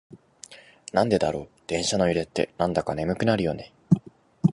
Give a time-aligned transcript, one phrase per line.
[0.93, 3.71] なんでだろう、電車の揺れってなんだか眠くなるよね。